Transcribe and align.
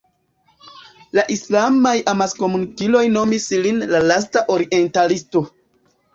La 1.17 1.25
islamaj 1.35 1.91
amaskomunikiloj 2.13 3.03
nomis 3.19 3.47
lin 3.67 3.79
"la 3.93 4.03
lasta 4.09 4.45
orientalisto". 4.57 5.47